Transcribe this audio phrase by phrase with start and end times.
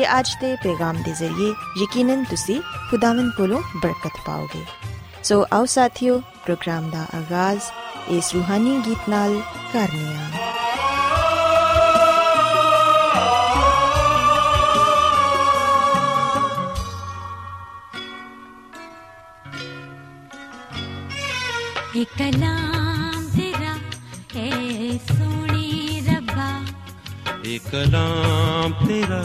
[0.00, 1.48] ਕਿ ਅੱਜ ਦੇ ਪੈਗਾਮ ਦੇ ਜ਼ਰੀਏ
[1.82, 4.62] ਯਕੀਨਨ ਤੁਸੀਂ ਖੁਦਾਵੰਦ ਕੋਲੋਂ ਬਰਕਤ ਪਾਓਗੇ।
[5.24, 7.60] ਸੋ ਆਓ ਸਾਥੀਓ ਪ੍ਰੋਗਰਾਮ ਦਾ ਆਗਾਜ਼
[8.08, 9.40] ਇਸ ਰੂਹਾਨੀ ਗੀਤ ਨਾਲ
[9.72, 10.30] ਕਰਨੀ ਆ।
[21.96, 23.74] ਇਹ ਕਲਾਮ ਤੇਰਾ
[24.36, 24.50] ਐ
[25.08, 26.50] ਸੋਹਣੇ ਰੱਬਾ।
[27.44, 29.24] ਇਹ ਕਲਾਮ ਤੇਰਾ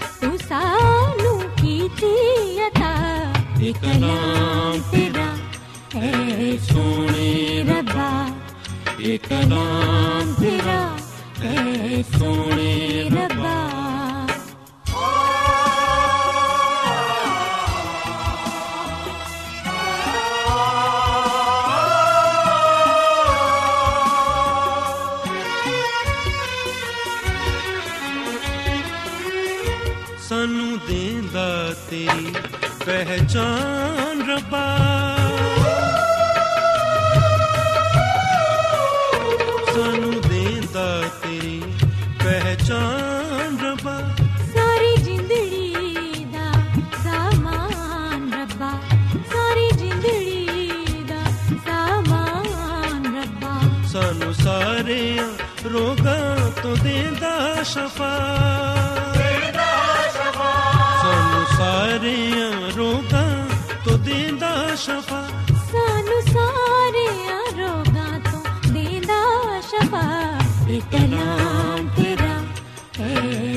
[0.51, 2.15] सानू कीती
[2.63, 2.89] अता
[3.67, 5.27] एक नाम तेरा
[5.93, 7.29] है सोने
[7.69, 8.09] रब्बा
[9.11, 10.81] एक नाम तेरा
[11.43, 12.73] है सोने
[13.15, 13.80] रब्बा
[33.31, 33.80] जान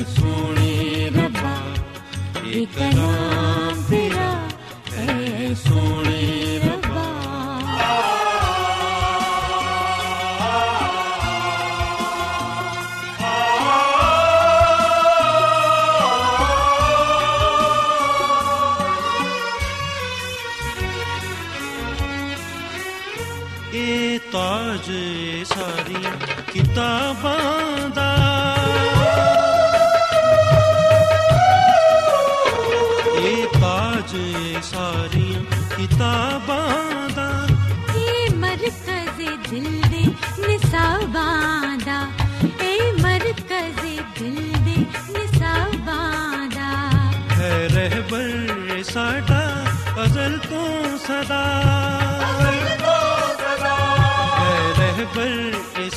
[0.07, 1.55] ਸੋਹਣੇ ਰੱਬਾ
[2.53, 3.34] ਇਤਨਾ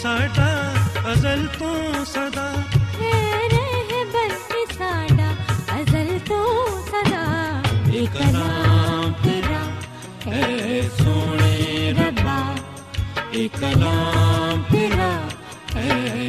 [0.09, 0.75] ਸਾਡਾ
[1.13, 2.53] ਅਜ਼ਲ ਤੋਂ ਸਦਾ।
[3.01, 4.31] ਹੈ ਰਹਿਬਰ
[4.79, 5.33] ਸਾਡਾ
[5.81, 7.25] ਅਜ਼ਲ ਤੋਂ ਸਦਾ।
[7.93, 9.65] ਇੱਕ ਨਾਮ ਤੇਰਾ
[10.27, 12.55] ਹੈ ਸੋਹਣੇ ਰੱਬਾ।
[13.33, 15.13] ਇੱਕ ਨਾਮ ਤੇਰਾ
[15.77, 16.29] ਹੈ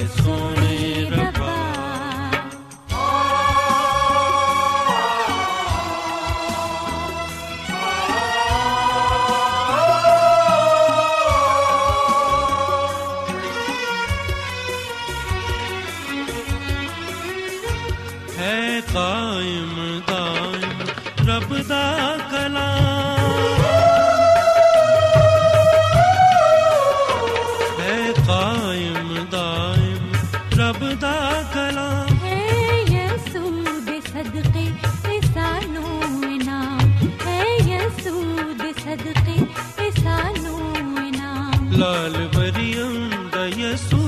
[41.80, 42.96] लाल मरियम
[43.34, 44.00] दयसू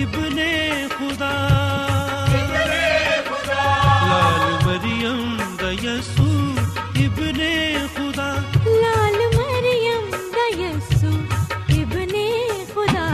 [0.00, 0.50] इबने
[0.96, 1.30] खुदा
[4.10, 5.20] लाल मरियम
[5.62, 6.26] दयसू
[7.04, 7.52] इबने
[7.96, 8.28] खुदा
[8.82, 10.04] लाल मरियम
[10.36, 11.12] दयसू
[11.80, 12.26] इबने
[12.74, 13.06] खुदा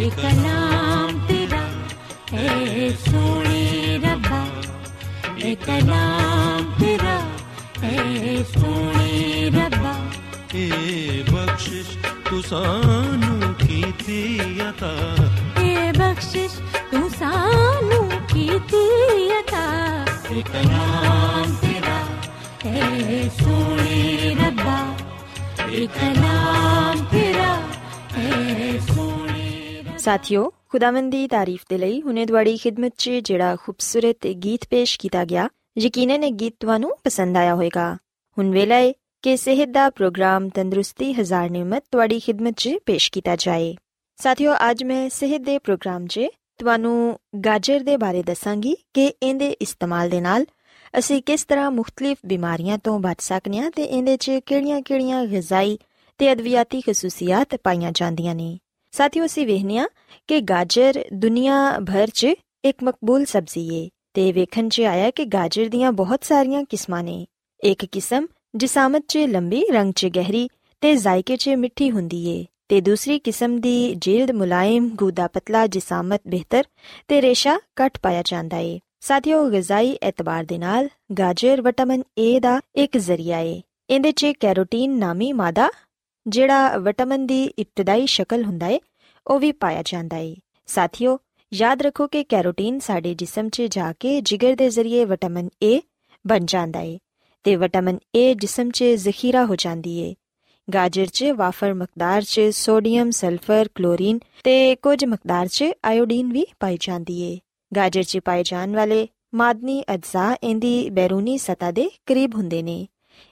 [0.00, 1.62] ये कलाम तेरा
[2.44, 3.64] ए सोने
[4.06, 4.42] रब्बा
[5.44, 7.16] ये कलाम तेरा
[7.92, 9.10] ए सोने
[9.58, 9.94] रब्बा
[10.64, 11.88] ए बख्शिश
[12.28, 13.05] तुसान
[20.43, 21.97] कलाम तेरा
[22.65, 24.77] है सोने रब्बा
[25.69, 27.51] ए कलाम तेरा
[28.15, 29.49] है सोने
[29.79, 34.97] रब्बा ਸਾਥਿਓ ਖੁਦਾਵੰਦ ਦੀ ਤਾਰੀਫ ਦੇ ਲਈ ਹੁਣੇ ਤੁਹਾਡੀ ਖਿਦਮਤ 'ਚ ਜਿਹੜਾ ਖੂਬਸੂਰਤ ਗੀਤ ਪੇਸ਼
[34.99, 35.47] ਕੀਤਾ ਗਿਆ
[35.77, 37.93] ਯਕੀਨਨ ਇਹ ਗੀਤ ਤੁਹਾਨੂੰ ਪਸੰਦ ਆਇਆ ਹੋਵੇਗਾ
[38.37, 38.91] ਹੁਣ ਵੇਲਾ ਹੈ
[39.23, 43.73] ਕਿ ਸਿਹਤ ਦਾ ਪ੍ਰੋਗਰਾਮ ਤੰਦਰੁਸਤੀ ਹਜ਼ਾਰ ਨਿਮਤ ਤੁਹਾਡੀ ਖਿਦਮਤ 'ਚ ਪੇਸ਼ ਕੀਤਾ ਜਾਏ
[44.19, 46.27] ਸਾਥਿਓ ਅੱਜ ਮੈਂ ਸਿਹਤ ਦੇ ਪ੍ਰੋਗਰਾਮ 'ਚ
[46.58, 50.46] ਤੁਹਾਨੂੰ ਗਾਜਰ ਦੇ ਬਾਰੇ ਦੱਸਾਂਗੀ ਕਿ ਇਹਦੇ ਇਸਤੇਮਾਲ ਦੇ ਨਾਲ
[50.98, 55.78] ਅਸੀਂ ਕਿਸ ਤਰ੍ਹਾਂ ਮੁxtਲਿਫ ਬਿਮਾਰੀਆਂ ਤੋਂ ਬਚ ਸਕਨੇ ਹਾਂ ਤੇ ਇਹਦੇ 'ਚ ਕਿਹੜੀਆਂ-ਕਿਹੜੀਆਂ ਗਿਜ਼ਾਈ
[56.18, 58.58] ਤੇ ਅਦਵਿਆਤੀ ਖਸੂਸੀਅਤ ਪਾਈਆਂ ਜਾਂਦੀਆਂ ਨੇ।
[58.90, 59.88] ਸਾਥੀਓ, ਅਸੀਂ ਵੇਖਨੇ ਹਾਂ
[60.28, 62.26] ਕਿ ਗਾਜਰ ਦੁਨੀਆ ਭਰ 'ਚ
[62.64, 67.26] ਇੱਕ ਮਕਬੂਲ ਸਬਜ਼ੀ ਏ ਤੇ ਵੇਖਣ 'ਚ ਆਇਆ ਕਿ ਗਾਜਰ ਦੀਆਂ ਬਹੁਤ ਸਾਰੀਆਂ ਕਿਸਮਾਂ ਨੇ।
[67.64, 68.26] ਇੱਕ ਕਿਸਮ
[68.56, 70.48] ਜਿਸਾਮਤ 'ਚ ਲੰਬੀ, ਰੰਗ 'ਚ ਗਹਿਰੀ
[70.80, 76.20] ਤੇ ਜ਼ਾਇਕੇ 'ਚ ਮਿੱਠੀ ਹੁੰਦੀ ਏ। ਤੇ ਦੂਸਰੀ ਕਿਸਮ ਦੀ ਜਿਲਦ ਮੁਲਾਇਮ, ਗੂਦਾ ਪਤਲਾ, ਜਿਸਾਮਤ,
[76.26, 76.64] ਬਿਹਤਰ
[77.08, 82.60] ਤੇ ਰੇਸ਼ਾ ਘੱਟ ਪਾਇਆ ਜਾਂਦਾ ਏ। ਸਾਥੀਓ, ਗਿਜ਼ਾਈ ਐਤਬਾਰ ਦੇ ਨਾਲ ਗਾਜਰ ਵਿਟਾਮਿਨ ਏ ਦਾ
[82.76, 85.70] ਇੱਕ ਜ਼ਰੀਆ ਏ। ਇਹਦੇ 'ਚ ਕੈਰੋਟੀਨ ਨਾਮੀ ਮਾਦਾ,
[86.26, 88.80] ਜਿਹੜਾ ਵਿਟਾਮਿਨ ਦੀ ਇਬਤਦਾਈ ਸ਼ਕਲ ਹੁੰਦਾ ਏ,
[89.26, 90.36] ਉਹ ਵੀ ਪਾਇਆ ਜਾਂਦਾ ਏ।
[90.66, 91.18] ਸਾਥੀਓ,
[91.54, 95.80] ਯਾਦ ਰੱਖੋ ਕਿ ਕੈਰੋਟੀਨ ਸਾਡੇ ਜਿਸਮ 'ਚ ਜਾ ਕੇ ਜਿਗਰ ਦੇ ਜ਼ਰੀਏ ਵਿਟਾਮਿਨ ਏ
[96.26, 96.98] ਬਣ ਜਾਂਦਾ ਏ
[97.44, 100.14] ਤੇ ਵਿਟਾਮਿਨ ਏ ਜਿਸਮ 'ਚ ਜ਼ਖੀਰਾ ਹੋ ਜਾਂਦੀ ਏ।
[100.68, 106.78] ਗਾਜਰ 'ਚ, ਵਾਫਰ ਮਕਦਾਰ 'ਚ, ਸੋਡੀਅਮ, ਸਲਫਰ, ਕਲੋਰੀਨ ਤੇ ਕੁਝ ਮਕਦਾਰ 'ਚ ਆਇਓਡੀਨ ਵੀ ਪਾਈ
[106.80, 107.38] ਜਾਂਦੀ ਏ।
[107.72, 112.86] ਗਾਜਰ 'ਚ ਪਾਏ ਜਾਣ ਵਾਲੇ ਮਾਦਨੀ ਅਜਜ਼ਾ ਇਹਦੀ ਬੈਰੂਨੀ ਸਤ੍ਹਾ ਦੇ ਕਰੀਬ ਹੁੰਦੇ ਨੇ।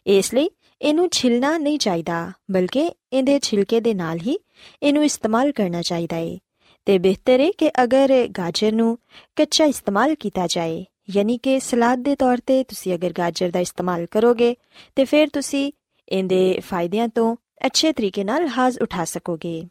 [0.07, 0.49] ਇਸ ਲਈ
[0.81, 4.39] ਇਹਨੂੰ ਛਿਲਣਾ ਨਹੀਂ ਚਾਹੀਦਾ, ਬਲਕਿ ਇਹਦੇ ਛਿਲਕੇ ਦੇ ਨਾਲ ਹੀ
[4.83, 6.39] ਇਹਨੂੰ ਇਸਤੇਮਾਲ ਕਰਨਾ ਚਾਹੀਦਾ ਏ।
[6.87, 8.99] ਤੇ ਬਿਹਤਰ ਹੈ ਕਿ ਅਗਰ ਗਾਜਰ ਨੂੰ
[9.37, 14.07] ਕੱਚਾ ਇਸਤੇਮਾਲ ਕੀਤਾ ਜਾਏ, ਯਾਨੀ ਕਿ ਸਲਾਦ ਦੇ ਤੌਰ ਤੇ ਤੁਸੀਂ ਅਗਰ ਗਾਜਰ ਦਾ ਇਸਤੇਮਾਲ
[14.07, 14.55] ਕਰੋਗੇ,
[14.97, 15.71] ਤੇ ਫਿਰ ਤੁਸੀਂ
[16.15, 19.63] ਇਹਦੇ ਫਾਇਦਿਆਂ ਤੋਂ ਅੱਛੇ ਤਰੀਕੇ ਨਾਲ ਹਾਜ਼ ਉਠਾ ਸਕੋਗੇ।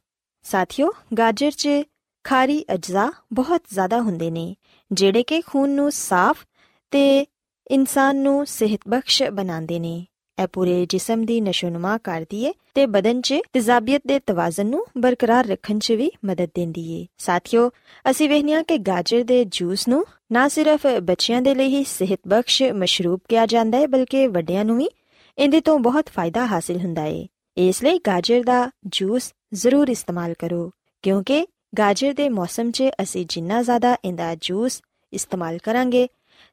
[0.44, 1.70] ਸਾਥੀਓ, ਗਾਜਰ 'ਚ
[2.24, 4.56] ਖਾਰੀ ਅਜਜ਼ਾ ਬਹੁਤ ਜ਼ਿਆਦਾ ਹੁੰਦੇ ਨੇ,
[4.92, 6.46] ਜਿਹੜੇ ਕਿ ਖੂਨ ਨੂੰ ਸਾਫ਼
[6.92, 7.26] ਤੇ
[7.72, 10.06] ਇਨਸਾਨ ਨੂੰ ਸਿਹਤਬਖਸ਼ ਬਣਾਉਂਦੇ ਨੇ।
[10.44, 15.48] ਇਹ ਪੂਰੇ ਜਿਸਮ ਦੀ ਨਸ਼ੋਨੁਮਾ ਕਰਦੀ ਏ ਤੇ ਬਦਨ 'ਚ ਤੇਜ਼ਾਬੀਅਤ ਦੇ ਤਵਾਜ਼ਨ ਨੂੰ ਬਰਕਰਾਰ
[15.48, 17.72] ਰੱਖਣ 'ਚ ਵੀ ਮਦਦ ਦਿੰਦੀ ਏ। ਸਾਥੀਓ,
[18.10, 23.20] ਅਸੀਂ ਵੇਖਿਆ ਕਿ ਗਾਜਰ ਦੇ ਜੂਸ ਨੂੰ ਨਾ ਸਿਰਫ ਬੱਚਿਆਂ ਦੇ ਲਈ ਹੀ ਸਿਹਤਬਖਸ਼ ਮਸ਼ਰੂਬ
[23.30, 24.90] ਕਿਹਾ ਜਾਂਦਾ ਹੈ ਬਲਕਿ ਵੱਡਿਆਂ ਨੂੰ ਵੀ
[25.38, 27.28] ਇਹਦੇ ਤੋਂ ਬਹੁਤ ਫਾਇਦਾ ਹਾਸਿਲ ਹੁੰਦਾ ਏ।
[27.58, 30.72] ਇਸ ਲਈ ਗਾਜਰ ਦਾ ਜੂਸ ਜ਼ਰੂਰ ਇਸਤੇਮਾਲ ਕਰੋ,
[31.02, 31.48] ਕਿਉਂਕਿ
[31.78, 34.82] ਗਾਜਰ ਦੇ ਮੌਸਮ 'ਚ ਅਸੀਂ ਜਿੰਨਾ ਜ਼ਿਆਦਾ ਇਹਦਾ ਜੂਸ
[35.14, 36.08] ਇਸਤੇਮਾਲ ਕਰਾਂਗੇ,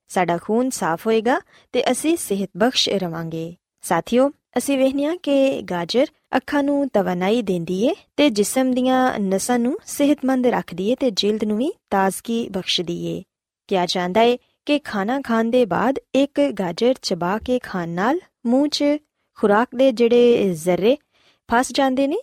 [0.08, 1.40] ਸਾਡਾ ਖੂਨ ਸਾਫ਼ ਹੋਏਗਾ
[1.72, 6.06] ਤੇ ਅਸੀਂ ਸਿਹਤਬਖਸ਼ ਰਵਾਂਗੇ। ਸਾਥੀਓ, ਅਸੀਂ ਵੇਖਿਆ ਕਿ ਗਾਜਰ
[6.36, 11.44] ਅੱਖਾਂ ਨੂੰ ਤਵਨਾਈ ਦਿੰਦੀ ਏ ਤੇ ਜਿਸਮ ਦੀਆਂ ਨਸਾਂ ਨੂੰ ਸਿਹਤਮੰਦ ਰੱਖਦੀ ਏ ਤੇ ਜਿਲਦ
[11.44, 13.22] ਨੂੰ ਵੀ ਤਾਜ਼ਗੀ ਬਖਸ਼ਦੀ ਏ।
[13.68, 18.68] ਕਿਹਾ ਜਾਂਦਾ ਏ ਕਿ ਖਾਣਾ ਖਾਣ ਦੇ ਬਾਅਦ ਇੱਕ ਗਾਜਰ ਚਬਾ ਕੇ ਖਾਣ ਨਾਲ ਮੂੰਹ
[18.68, 18.84] 'ਚ
[19.38, 20.96] ਖੁਰਾਕ ਦੇ ਜਿਹੜੇ ਜ਼ਰਰੇ
[21.48, 22.16] ਫਸ ਜਾਂਦੇ ਨੇ,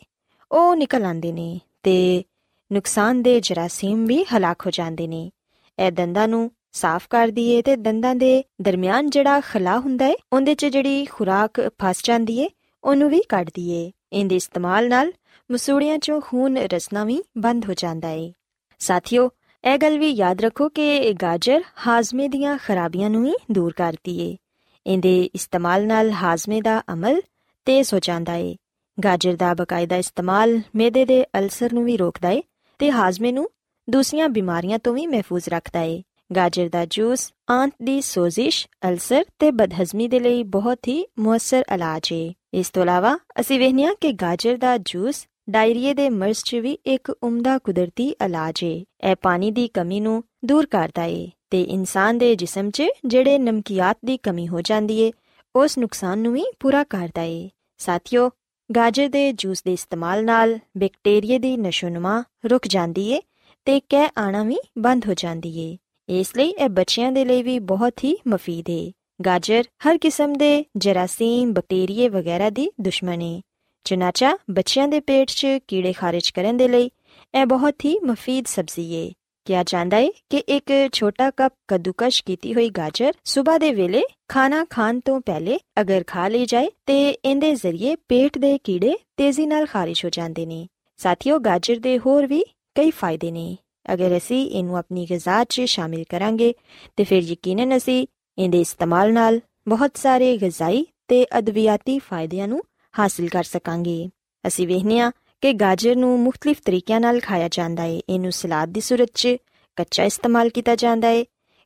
[0.52, 2.24] ਉਹ ਨਿਕਲ ਆਉਂਦੇ ਨੇ ਤੇ
[2.72, 5.32] ਨੁਕਸਾਨਦੇ ਜਰਾਸੀਮ ਵੀ ਹਲਾਕ ਹੋ ਜਾਂਦੇ ਨੇ।
[5.80, 10.56] ਇਹ ਦੰਦਾਂ ਨੂੰ ਸਾਫ਼ ਕਰਦੀ ਏ ਤੇ ਦੰਦਾਂ ਦੇ ਦਰਮਿਆਨ ਜਿਹੜਾ ਖਲਾ ਹੁੰਦਾ ਏ, ਉਹਦੇ
[10.56, 12.50] 'ਚ ਜਿਹੜੀ ਖੁਰਾਕ ਫਸ ਜਾਂਦੀ ਏ,
[12.84, 15.12] ਉਹਨੂੰ ਵੀ ਕੱਢਦੀ ਏ ਇਹਦੇ ਇਸਤੇਮਾਲ ਨਾਲ
[15.52, 18.34] ਮਸੂੜਿਆਂ 'ਚੋਂ ਖੂਨ ਰਸਨਾ ਵੀ ਬੰਦ ਹੋ ਜਾਂਦਾ ਏ।
[18.80, 19.30] ਸਾਥੀਓ,
[19.64, 24.38] ਇਹ ਗੱਲ ਵੀ ਯਾਦ ਰੱਖੋ ਕਿ ਗਾਜਰ ਹਾਜ਼ਮੇ ਦੀਆਂ ਖਰਾਬੀਆਂ ਨੂੰ ਵੀ ਦੂਰ ਕਰਦੀ ਏ।
[24.88, 27.22] ਇਹਦੇ ਇਸਤੇਮਾਲ ਨਾਲ ਹਾਜ਼ਮੇ ਦਾ ਅਮਲ
[27.65, 28.56] ਤੇਜ਼ ਹੋ ਜਾਂਦਾ ਏ।
[29.03, 32.44] ਗਾਜਰ ਦਾ ਬਕਾਇਦਾ ਇਸਤੇਮਾਲ ਮੇਦੇ ਦੇ ਅਲਸਰ ਨੂੰ ਵੀ ਰੋਕਦਾ ਏ
[32.79, 33.50] ਤੇ ਹਾਜ਼ਮੇ ਨੂੰ
[33.89, 36.03] ਦੂਸਰੀਆਂ ਬਿਮਾਰੀਆਂ ਤੋਂ ਵੀ ਮਹਿਫੂਜ਼ ਰੱਖਦਾ ਏ।
[36.36, 42.13] ਗਾਜਰ ਦਾ ਜੂਸ, ਆਂਤ ਦੀ ਸੋਜ਼ਿਸ਼, ਅਲਸਰ ਤੇ ਬਦਹਜ਼ਮੀ ਦੇ ਲਈ ਬਹੁਤ ਹੀ ਮੁਅੱਸਰ ਇਲਾਜ
[42.13, 46.72] ਏ। ਇਸ ਤੋਂ ਇਲਾਵਾ ਅਸੀਂ ਵੇਖਿਆ ਕਿ ਗਾਜਰ ਦਾ ਜੂਸ ਡਾਇਰੀਏ ਦੇ ਮਰਜ਼ 'ਚ ਵੀ
[46.72, 52.18] ਇੱਕ ਉਮਦਾ ਕੁਦਰਤੀ ਇਲਾਜ ਏ। ਇਹ ਪਾਣੀ ਦੀ ਕਮੀ ਨੂੰ ਦੂਰ ਕਰਦਾ ਏ। ਤੇ ਇਨਸਾਨ
[52.18, 55.12] ਦੇ ਜਿਸਮ 'ਚ ਜਿਹੜੇ ਨਮਕੀਆਤ ਦੀ ਕਮੀ ਹੋ ਜਾਂਦੀ ਏ,
[55.56, 58.30] ਉਸ ਨੁਕਸਾਨ ਨੂੰ ਵੀ ਪੂਰਾ ਕਰਦਾ ਏ। ਸਾਥੀਓ,
[58.75, 63.22] ਗਾਜਰ ਦੇ ਜੂਸ ਦੇ ਇਸਤੇਮਾਲ ਨਾਲ ਬੈਕਟੀਰੀਆ ਦੀ ਨਸ਼ੋਨੁਮਾ ਰੁਕ ਜਾਂਦੀ ਏ
[63.66, 65.77] ਤੇ ਕਹਿ ਆਣਾ ਵੀ ਬੰਦ ਹੋ ਜਾਂਦੀ ਏ।
[66.10, 68.92] ਇਸ ਲਈ ਇਹ ਬੱਚਿਆਂ ਦੇ ਲਈ ਵੀ ਬਹੁਤ ਹੀ ਮਫੀਦ ਏ।
[69.25, 73.42] ਗਾਜਰ ਹਰ ਕਿਸਮ ਦੇ ਜਰਾਸੀਮ, ਬੈਕਟੀਰੀਏ ਵਗੈਰਾ ਦੀ ਦੁਸ਼ਮਣ ਏ।
[73.84, 76.92] ਚਨਾਚਾ ਬੱਚਿਆਂ ਦੇ ਪੇਟ 'ਚ ਕੀੜੇ ਖਾਰਿਜ ਕਰਨ ਦੇ ਲਈ
[77.36, 79.12] ਇਹ ਬਹੁਤ ਹੀ ਮਫੀਦ ਸਬਜ਼ੀ ਏ।
[79.48, 84.66] ਕਿਹਾ ਜਾਂਦਾ ਏ ਕਿ ਇੱਕ ਛੋਟਾ ਕੱਪ ਕੱਦੂਕਸ਼ ਕੀਤੀ ਹੋਈ ਗਾਜਰ ਸਵੇਰ ਦੇ ਵੇਲੇ ਖਾਣਾ
[84.70, 89.66] ਖਾਣ ਤੋਂ ਪਹਿਲੇ ਅਗਰ ਖਾ ਲਈ ਜਾਏ ਤੇ ਇਹਦੇ ਜ਼ਰੀਏ ਪੇਟ ਦੇ ਕੀੜੇ ਤੇਜ਼ੀ ਨਾਲ
[89.66, 92.44] ਖਾਰਿਜ ਹੋ ਜਾਂਦੇ ਨੇ। ਸਾਥੀਓ, ਗਾਜਰ ਦੇ ਹੋਰ ਵੀ
[92.75, 93.58] ਕਈ ਫਾਇਦੇ ਨੇ।
[93.94, 96.54] ਅਗਰ ਅਸੀਂ ਇਹਨੂੰ ਆਪਣੀ ਗਿਜ਼ਾ 'ਚ ਸ਼ਾਮਿਲ ਕਰਾਂਗੇ,
[96.98, 102.62] ਤੇ ਫਿਰ ਯਕੀਨਨ ਅਸੀਂ ਇਹਦੇ ਇਸਤੇਮਾਲ ਨਾਲ ਬਹੁਤ ਸਾਰੇ ਗਿਜ਼ਾਈ ਤੇ ਅਦਵਿਆਤੀ ਫਾਇਦਿਆਂ ਨੂੰ
[103.00, 104.10] ਹਾਸਲ ਕਰ ਸਕਾਂਗੇ।
[104.48, 105.12] ਅਸੀਂ ਵੇਖਨੇ ਆ
[105.44, 109.36] ਕਿ ਗਾਜਰ ਨੂੰ ਮੁxtਲਿਫ ਤਰੀਕਿਆਂ ਨਾਲ ਖਾਇਆ ਜਾਂਦਾ ਹੈ ਇਹਨੂੰ ਸਲਾਦ ਦੀ ਸੂਰਤ 'ਚ
[109.77, 111.24] ਕੱਚਾ ਇਸਤੇਮਾਲ ਕੀਤਾ ਜਾਂਦਾ ਹੈ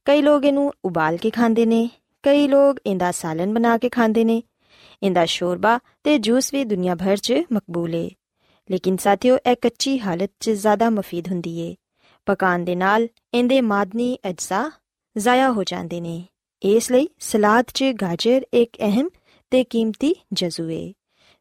[0.07, 1.89] ਕਈ ਲੋਕ ਇਹਨੂੰ ਉਬਾਲ ਕੇ ਖਾਂਦੇ ਨੇ
[2.23, 4.41] ਕਈ ਲੋਕ ਇਹਦਾ ਸਾਲਨ ਬਣਾ ਕੇ ਖਾਂਦੇ ਨੇ
[5.01, 8.07] ਇਹਦਾ ਸ਼ੋਰਬਾ ਤੇ ਜੂਸ ਵੀ ਦੁਨੀਆ ਭਰ 'ਚ ਮਕਬੂਲ ਹੈ
[8.69, 11.75] ਲੇਕਿਨ ਸਾਥੀਓ ਇਹ ਕੱਚੀ ਹਾਲਤ 'ਚ ਜ਼ਿਆਦਾ ਮਫੀਦ ਹੁੰਦੀ ਏ
[12.27, 14.69] ਪਕਾਉਣ ਦੇ ਨਾਲ ਇਹਦੇ ਮਾਦਨੀ ਅਜਜ਼ਾ
[15.15, 16.23] ਜ਼ਾਇਆ ਹੋ ਜਾਂਦੇ ਨੇ
[16.61, 19.09] ਇਸ ਲਈ ਸਲਾਦ 'ਚ ਗਾਜਰ ਇੱਕ ਅਹਿਮ
[19.51, 20.91] ਤੇ ਕੀਮਤੀ ਜਜ਼ੂ ਏ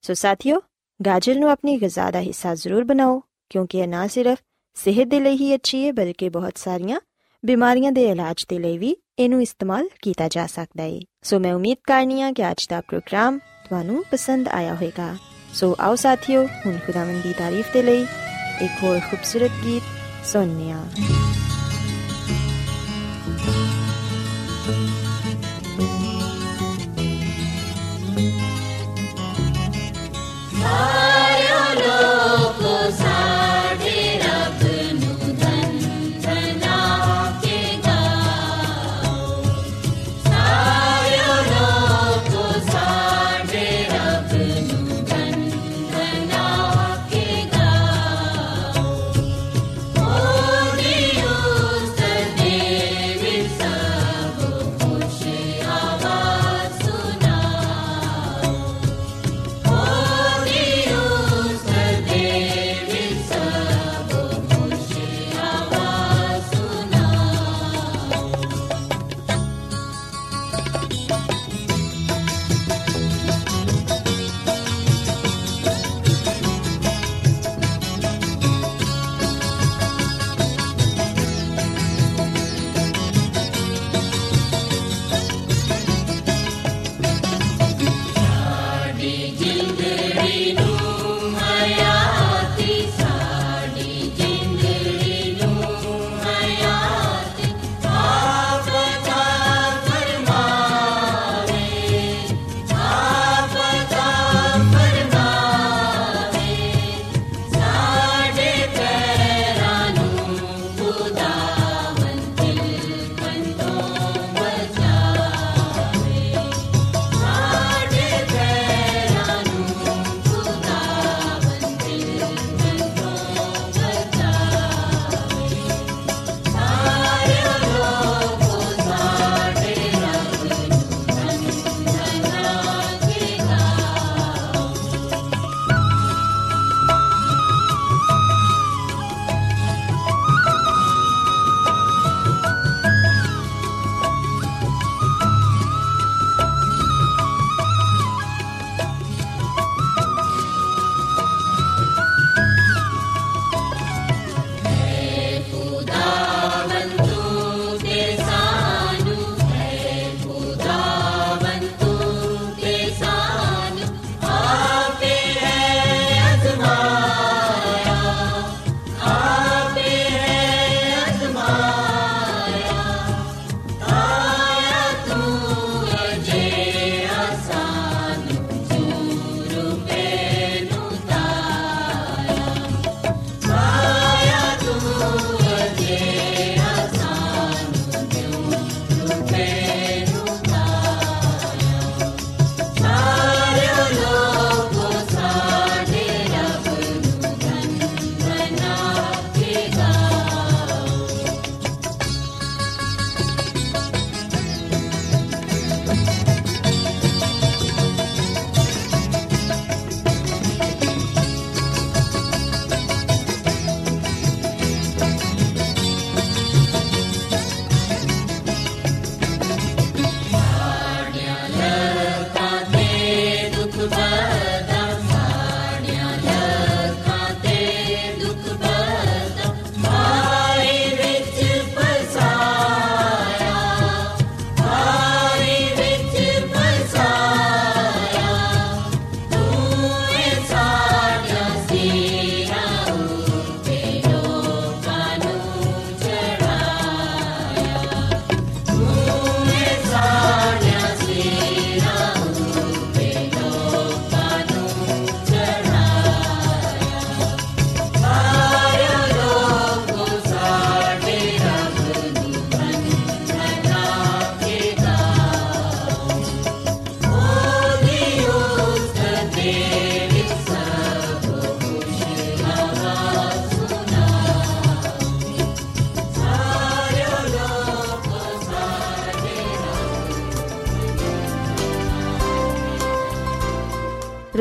[0.04, 0.60] ਸੋ ਸਾਥੀਓ
[1.00, 4.38] ਗਾਜਰ ਨੂੰ ਆਪਣੀ ਗਿਜ਼ਾ ਦਾ ਹਿੱਸਾ ਜ਼ਰੂਰ ਬਣਾਓ ਕਿਉਂਕਿ ਇਹ ਨਾ ਸਿਰਫ
[4.76, 7.00] ਸਿਹਤ ਦੇ ਲਈ ਹੀ ਅੱਛੀ ਹੈ ਬਲਕਿ ਬਹੁਤ ਸਾਰੀਆਂ
[7.42, 11.78] ਬਿਮਾਰੀਆਂ ਦੇ ਇਲਾਜ ਦੇ ਲਈ ਵੀ ਇਹਨੂੰ ਇਸਤੇਮਾਲ ਕੀਤਾ ਜਾ ਸਕਦਾ ਹੈ ਸੋ ਮੈਂ ਉਮੀਦ
[11.85, 15.14] ਕਰਨੀ ਆ ਕਿ ਅੱਜ ਦਾ ਪ੍ਰੋਗਰਾਮ ਤੁਹਾਨੂੰ ਪਸੰਦ ਆਇਆ ਹੋਵੇਗਾ
[15.54, 18.02] ਸੋ ਆਓ ਸਾਥੀਓ ਹੁਣ ਖੁਦਾਵੰਦ ਦੀ ਤਾਰੀਫ ਦੇ ਲਈ
[18.62, 20.85] ਇੱਕ ਹੋਰ ਖੂਬਸੂਰਤ ਗੀਤ ਸੁਣਨੇ ਆ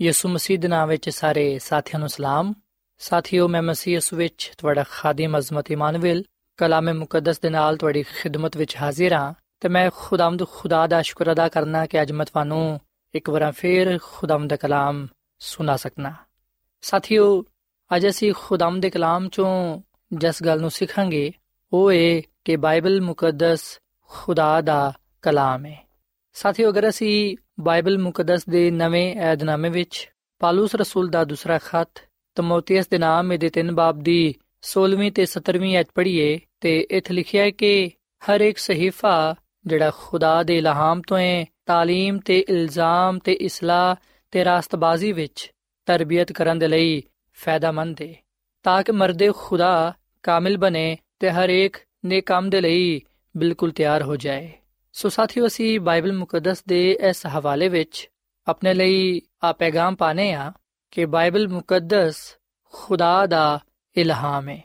[0.00, 2.54] ਯਿਸੂ ਮਸੀਹ ਦੇ ਨਾਮ ਵਿੱਚ ਸਾਰੇ ਸਾਥੀਆਂ ਨੂੰ ਸਲਾਮ।
[2.98, 6.24] ਸਾਥੀਓ, ਮੈਂ ਮਸੀਹ ਯਿਸੂ ਵਿੱਚ ਤੁਹਾਡਾ ਖਾਦਮ ਅਜ਼ਮਤ ਇਮਾਨੁਅਲ
[6.56, 11.32] ਕਲਾਮੇ ਮੁਕੱਦਸ ਦੇ ਨਾਲ ਤੁਹਾਡੀ ਖਿਦਮਤ ਵਿੱਚ ਹਾਜ਼ਰ ਹਾਂ ਤੇ ਮੈਂ ਖੁਦਾਵੰਦ ਖੁਦਾ ਦਾ ਸ਼ੁਕਰ
[11.32, 12.80] ਅਦਾ ਕਰਨਾ ਕਿ ਅੱਜ ਮੈਂ ਤੁਹਾਨੂੰ
[13.14, 15.06] ਇੱਕ ਵਾਰ ਫੇਰ ਖੁਦਾਵੰਦ ਦਾ ਕਲਾਮ
[15.38, 16.14] ਸੁਣਾ ਸਕਣਾ
[16.80, 17.44] ਸਾਥੀਓ,
[17.96, 19.80] ਅੱਜ ਅਸੀਂ ਖੁਦਾਵੰਦ ਦੇ ਕਲਾਮ ਚੋਂ
[20.12, 21.32] ਜਿਸ ਗੱਲ ਨੂੰ ਸਿੱਖਾਂਗੇ,
[21.72, 25.87] ਉਹ ਇਹ ਕਿ ਬਾਈਬਲ ਮੁਕੱਦਸ ਖੁਦਾ ਦਾ ਕਲਾਮ ਹੈ।
[26.37, 30.07] ਸਾਥੀਓ ਅਗਰ ਅਸੀਂ ਬਾਈਬਲ ਮੁਕੱਦਸ ਦੇ ਨਵੇਂ ਏਧਨਾਮੇ ਵਿੱਚ
[30.41, 31.99] ਪਾਲੂਸ ਰਸੂਲ ਦਾ ਦੂਸਰਾ ਖੱਤ
[32.37, 34.19] ਤਮੋਥੀਅਸ ਦੇ ਨਾਮ ਦੇ ਤਿੰਨ ਬਾਬ ਦੀ
[34.63, 39.13] 16ਵੀਂ ਤੇ 17ਵੀਂ ਐਤ ਪੜ੍ਹੀਏ ਤੇ ਇੱਥੇ ਲਿਖਿਆ ਹੈ ਕਿ ਹਰ ਇੱਕ ਸਹੀਫਾ
[39.65, 43.95] ਜਿਹੜਾ ਖੁਦਾ ਦੇ ਇਲਹਾਮ ਤੋਂ ਹੈ تعلیم ਤੇ ਇਲਜ਼ਾਮ ਤੇ ਇਸਲਾਹ
[44.33, 45.49] ਤੇ ਰਾਸਤਬਾਜ਼ੀ ਵਿੱਚ
[45.87, 47.01] ਤਰਬੀਅਤ ਕਰਨ ਦੇ ਲਈ
[47.37, 48.13] ਫਾਇਦਾਮੰਦ ਹੈ
[48.65, 53.01] ਤਾਂ ਕਿ ਮਰਦੇ ਖੁਦਾ ਕਾਮਿਲ ਬਣੇ ਤੇ ਹਰ ਇੱਕ ਨੇ ਕੰਮ ਦੇ ਲਈ
[53.35, 54.51] ਬਿਲਕੁਲ ਤਿਆਰ ਹੋ ਜਾਏ
[54.97, 58.09] ਸੋ ਸਾਥੀਓ ਅਸੀਂ ਬਾਈਬਲ ਮੁਕੱਦਸ ਦੇ ਇਸ ਹਵਾਲੇ ਵਿੱਚ
[58.47, 60.51] ਆਪਣੇ ਲਈ ਆ ਪੈਗਾਮ ਪਾਣੇ ਆ
[60.91, 62.37] ਕਿ ਬਾਈਬਲ ਮੁਕੱਦਸ
[62.73, 63.59] ਖੁਦਾ ਦਾ
[63.95, 64.61] ਇਲਹਾਮ ਹੈ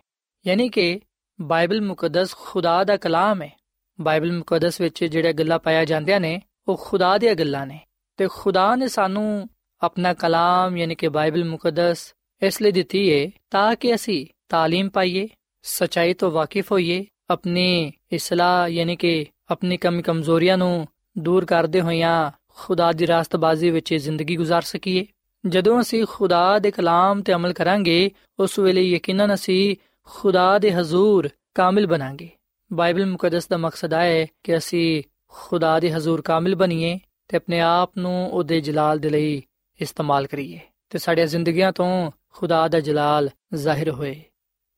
[0.47, 1.01] ਯਾਨੀ ਕਿ
[1.41, 3.51] ਬਾਈਬਲ ਮੁਕੱਦਸ ਖੁਦਾ ਦਾ ਕਲਾਮ ਹੈ
[3.99, 7.79] ਬਾਈਬਲ ਮੁਕੱਦਸ ਵਿੱਚ ਜਿਹੜੇ ਗੱਲਾਂ ਪਾਇਆ ਜਾਂਦੀਆਂ ਨੇ ਉਹ ਖੁਦਾ ਦੀਆਂ ਗੱਲਾਂ ਨੇ
[8.17, 9.49] ਤੇ ਖੁਦਾ ਨੇ ਸਾਨੂੰ
[9.83, 15.29] ਆਪਣਾ ਕਲਾਮ ਯਾਨੀ ਕਿ ਬਾਈਬਲ ਮੁਕੱਦਸ ਇਸ ਲਈ ਦਿੱਤੀ ਹੈ ਤਾਂ ਕਿ ਅਸੀਂ تعلیم ਪਾਈਏ
[15.65, 20.87] ਸਚਾਈ ਤੋਂ ਵਾਕਿਫ ਹੋਈਏ ਆਪਣੀ ਇਸਲਾਹ ਯਾਨੀ ਕਿ ਆਪਣੀ ਕਮੀ ਕਮਜ਼ੋਰੀਆਂ ਨੂੰ
[21.19, 25.07] ਦੂਰ ਕਰਦੇ ਹੋਇਆਂ ਖੁਦਾ ਦੀ ਰਾਸਤਬਾਜ਼ੀ ਵਿੱਚ ਜ਼ਿੰਦਗੀ گزار ਸਕੀਏ
[25.47, 29.77] ਜਦੋਂ ਅਸੀਂ ਖੁਦਾ ਦੇ ਕਲਾਮ ਤੇ ਅਮਲ ਕਰਾਂਗੇ ਉਸ ਵੇਲੇ ਯਕੀਨਨ ਅਸੀਂ
[30.09, 32.29] ਖੁਦਾ ਦੇ ਹਜ਼ੂਰ ਕਾਮਿਲ ਬਣਾਂਗੇ
[32.71, 37.99] ਬਾਈਬਲ ਮੁਕੱਦਸ ਦਾ ਮਕਸਦ ਹੈ ਕਿ ਅਸੀਂ ਖੁਦਾ ਦੇ ਹਜ਼ੂਰ ਕਾਮਿਲ ਬਣੀਏ ਤੇ ਆਪਣੇ ਆਪ
[37.99, 39.43] ਨੂੰ ਉਹਦੇ ਜਲਾਲ ਦੇ ਲਈ
[39.81, 40.59] ਇਸਤੇਮਾਲ ਕਰੀਏ
[40.91, 44.23] ਤੇ ਸਾਡੀਆਂ ਜ਼ਿੰਦਗੀਆਂ ਤੋਂ ਖੁਦਾ ਦਾ ਜਲਾਲ ਜ਼ਾਹਿਰ ਹੋਏ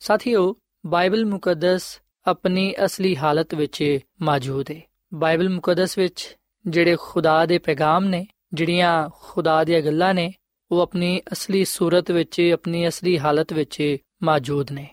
[0.00, 0.54] ਸਾਥੀਓ
[0.86, 4.80] ਬਾਈਬਲ ਮੁਕੱਦਸ ਆਪਣੀ ਅਸਲੀ ਹਾਲਤ ਵਿੱਚ ਮੌਜੂਦ ਹੈ
[5.14, 10.32] ਬਾਈਬਲ ਮੁਕੱਦਸ ਵਿੱਚ ਜਿਹੜੇ ਖੁਦਾ ਦੇ ਪੈਗਾਮ ਨੇ ਜਿਹੜੀਆਂ ਖੁਦਾ ਦੀਆਂ ਗੱਲਾਂ ਨੇ
[10.70, 14.86] ਉਹ ਆਪਣੀ ਅਸਲੀ ਸੂਰਤ ਵਿੱਚ ਆਪਣੀ ਅਸਲੀ ਹਾਲਤ ਵਿੱਚ ਮੌਜੂਦ ਨੇ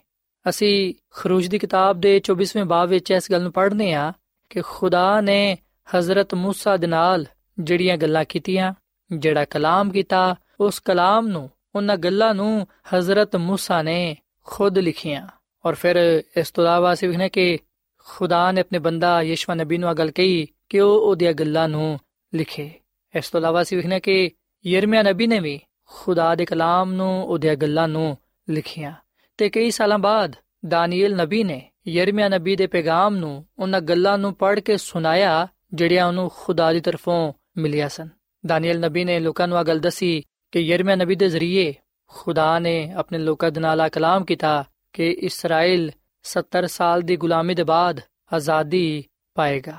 [0.49, 4.13] ਅਸੀਂ ਖਰੂਜ ਦੀ ਕਿਤਾਬ ਦੇ 24ਵੇਂ ਬਾਬ ਵਿੱਚ ਇਸ ਗੱਲ ਨੂੰ ਪੜ੍ਹਨੇ ਆ
[4.49, 5.57] ਕਿ ਖੁਦਾ ਨੇ
[5.95, 7.25] ਹਜ਼ਰਤ موسی ਦੇ ਨਾਲ
[7.59, 8.73] ਜਿਹੜੀਆਂ ਗੱਲਾਂ ਕੀਤੀਆਂ
[9.17, 15.27] ਜਿਹੜਾ ਕਲਾਮ ਕੀਤਾ ਉਸ ਕਲਾਮ ਨੂੰ ਉਹਨਾਂ ਗੱਲਾਂ ਨੂੰ ਹਜ਼ਰਤ موسی ਨੇ ਖੁਦ ਲਿਖੀਆਂ
[15.64, 15.96] ਔਰ ਫਿਰ
[16.36, 17.58] ਇਸ ਤੋਂ ਇਲਾਵਾ ਅਸੀਂ ਵੇਖਨੇ ਕਿ
[18.06, 21.98] ਖੁਦਾ ਨੇ ਆਪਣੇ ਬੰਦਾ ਯਿਸੂ ਨਬੀ ਨੂੰ ਗੱਲ ਕਹੀ ਕਿ ਉਹ ਉਹਦੀਆਂ ਗੱਲਾਂ ਨੂੰ
[22.32, 22.70] ਲਿਖੇ
[23.14, 24.30] ਇਸ ਤੋਂ ਇਲਾਵਾ ਅਸੀਂ ਵੇਖਨੇ ਕਿ
[24.64, 28.16] ਯਰਮੀਆ ਨਬੀ ਨੇ ਵੀ ਖੁਦਾ ਦੇ ਕਲਾਮ ਨੂੰ ਉਹਦੀਆਂ ਗੱਲਾਂ ਨੂੰ
[28.48, 28.92] ਲਿਖੀਆਂ
[29.38, 30.34] ਤੇ ਕਈ ਸਾਲਾਂ ਬਾਅਦ
[30.68, 36.06] ਦਾਨੀਏਲ ਨਬੀ ਨੇ ਯਰਮੀਆ ਨਬੀ ਦੇ ਪੈਗਾਮ ਨੂੰ ਉਹਨਾਂ ਗੱਲਾਂ ਨੂੰ ਪੜ੍ਹ ਕੇ ਸੁਣਾਇਆ ਜਿਹੜੀਆਂ
[36.06, 38.08] ਉਹਨੂੰ ਖੁਦਾ ਦੀ ਤਰਫੋਂ ਮਿਲੀਆਂ ਸਨ
[38.44, 40.22] ਦਾਨੀਏਲ ਨਬੀ ਨੇ ਲੋਕਾਂ ਨੂੰ ਇਹ ਗੱਲ ਦੱਸੀ
[40.52, 41.72] ਕਿ ਯਰਮੀਆ ਨਬੀ ਦੇ ਜ਼ਰੀਏ
[42.10, 47.64] ਖੁਦਾ ਨੇ ਆਪਣੇ ਲੋਕਾਂ ਦੇ ਨਾਲ ਕਲਾਮ ਕੀਤਾ ਕਿ ਇਸਰਾਇਲ 70 ਸਾਲ ਦੀ ਗੁਲਾਮੀ ਦੇ
[47.64, 48.00] ਬਾਅਦ
[48.32, 49.78] ਆਜ਼ਾਦੀ ਪਾਏਗਾ।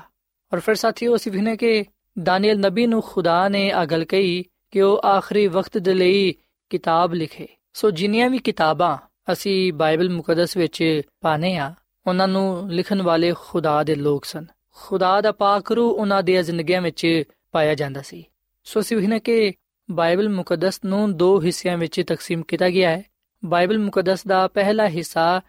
[0.52, 1.84] ਔਰ ਫਿਰ ਸਾਥੀਓ, ਅਸੀਂ ਵਿਖਨੇ ਕਿ
[2.22, 6.34] ਦਾਨੀਏਲ ਨਬੀ ਨੂੰ ਖੁਦਾ ਨੇ ਇਹ ਗੱਲ ਕਹੀ ਕਿ ਉਹ ਆਖਰੀ ਵਕਤ ਦੇ ਲਈ
[6.70, 8.98] ਕਿਤਾਬ ਲਿਖੇ। ਸੋ ਜਿੰਨੀਆਂ ਵੀ ਕਿਤਾਬਾਂ
[9.32, 11.74] ਅਸੀਂ ਬਾਈਬਲ ਮੁਕੱਦਸ ਵਿੱਚ ਪਾਨੇ ਆ
[12.06, 16.82] ਉਹਨਾਂ ਨੂੰ ਲਿਖਣ ਵਾਲੇ ਖੁਦਾ ਦੇ ਲੋਕ ਸਨ। ਖੁਦਾ ਦਾ ਪਾਕ ਰੂ ਉਹਨਾਂ ਦੀਆਂ ਜ਼ਿੰਦਗੀਆਂ
[16.82, 17.22] ਵਿੱਚ
[17.52, 18.24] ਪਾਇਆ ਜਾਂਦਾ ਸੀ।
[18.64, 19.52] ਸੋ ਅਸੀਂ ਵਹਨੇ ਕਿ
[19.90, 23.13] ਬਾਈਬਲ ਮੁਕੱਦਸ ਨੂੰ ਦੋ ਹਿੱਸਿਆਂ ਵਿੱਚ ਤਕਸੀਮ ਕੀਤਾ ਗਿਆ ਹੈ।
[23.44, 25.40] ਬਾਈਬਲ ਮੁਕੱਦਸ ਦਾ ਪਹਿਲਾ ਹਿੱਸਾ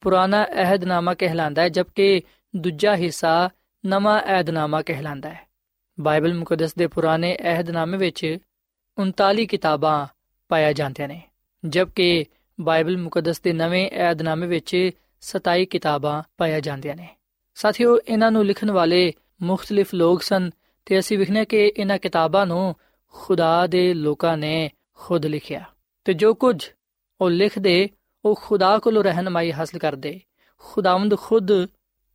[0.00, 2.22] ਪੁਰਾਣਾ ਅਹਿਦਨਾਮਾ ਕਹਿਲਾਂਦਾ ਹੈ, ਜਦਕਿ
[2.56, 3.50] ਦੂਜਾ ਹਿੱਸਾ
[3.86, 5.48] ਨਵਾਂ ਅਹਿਦਨਾਮਾ ਕਹਿਲਾਂਦਾ ਹੈ।
[6.00, 8.38] ਬਾਈਬਲ ਮੁਕੱਦਸ ਦੇ ਪੁਰਾਣੇ ਅਹਿਦਨਾਮੇ ਵਿੱਚ
[8.98, 10.06] 39 ਕਿਤਾਬਾਂ
[10.48, 11.22] ਪਾਇਆ ਜਾਂਦੀਆਂ ਨੇ,
[11.64, 12.24] ਜਦਕਿ
[12.60, 17.08] ਬਾਈਬਲ ਮੁਕੱਦਸ ਦੇ ਨਵੇਂ ਏਧਨਾਮੇ ਵਿੱਚ 27 ਕਿਤਾਬਾਂ ਪਾਇਆ ਜਾਂਦੀਆਂ ਨੇ।
[17.54, 20.50] ਸਾਥੀਓ, ਇਹਨਾਂ ਨੂੰ ਲਿਖਣ ਵਾਲੇ ਮੁxtਲਿਫ ਲੋਕ ਸਨ
[20.86, 22.74] ਤੇ ਅਸੀਂ ਵਿਖਨੇ ਕਿ ਇਹਨਾਂ ਕਿਤਾਬਾਂ ਨੂੰ
[23.12, 25.64] ਖੁਦਾ ਦੇ ਲੋਕਾਂ ਨੇ ਖੁਦ ਲਿਖਿਆ।
[26.04, 26.70] ਤੇ ਜੋ ਕੁਝ
[27.20, 27.88] ਉਹ ਲਿਖਦੇ,
[28.24, 30.20] ਉਹ ਖੁਦਾ ਕੋਲੋਂ ਰਹਿਨਮਾਈ ਹਾਸਲ ਕਰਦੇ।
[30.58, 31.50] ਖੁਦਾਵੰਦ ਖੁਦ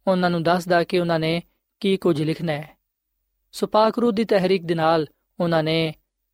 [0.08, 1.42] ਉਹਨਾਂ ਨੂੰ ਦੱਸਦਾ ਕਿ ਉਹਨਾਂ ਨੇ
[1.80, 2.78] ਕੀ ਕੁਝ ਲਿਖਣਾ ਹੈ।
[3.52, 5.08] ਸੋ ਪਾਕ ਰੂਹ ਦੀ ਤਹਿਰੀਕ ਦੇ ਨਾਲ
[5.40, 5.94] ਉਹਨਾਂ ਨੇ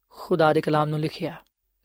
[0.09, 1.35] ਖੁਦਾ ਦੇ ਕਲਾਮ ਨੂੰ ਲਿਖਿਆ।